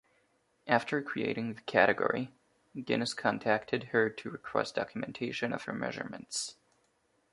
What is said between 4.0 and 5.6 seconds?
to request documentation